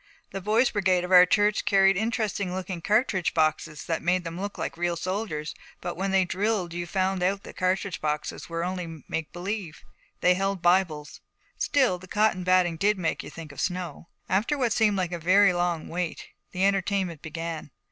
The 0.31 0.41
Boys 0.41 0.71
Brigade 0.71 1.03
of 1.03 1.11
our 1.11 1.27
church 1.27 1.63
carried 1.63 1.95
interesting 1.95 2.55
looking 2.55 2.81
cartridge 2.81 3.35
boxes, 3.35 3.85
that 3.85 4.01
made 4.01 4.23
them 4.23 4.41
look 4.41 4.57
like 4.57 4.75
real 4.75 4.95
soldiers; 4.95 5.53
but 5.79 5.95
when 5.95 6.09
they 6.09 6.25
drilled 6.25 6.73
you 6.73 6.87
found 6.87 7.21
out 7.21 7.43
that 7.43 7.43
the 7.43 7.53
cartridge 7.53 8.01
boxes 8.01 8.49
were 8.49 8.63
only 8.63 9.03
make 9.07 9.31
believe. 9.31 9.83
They 10.21 10.33
held 10.33 10.59
Bibles. 10.59 11.21
Still, 11.59 11.99
the 11.99 12.07
cotton 12.07 12.43
batting 12.43 12.77
did 12.77 12.97
make 12.97 13.21
you 13.21 13.29
think 13.29 13.51
of 13.51 13.61
snow. 13.61 14.07
After 14.27 14.57
what 14.57 14.73
seemed 14.73 14.97
like 14.97 15.11
a 15.11 15.19
very 15.19 15.53
long 15.53 15.87
wait 15.87 16.29
the 16.51 16.65
entertainment 16.65 17.21
began. 17.21 17.69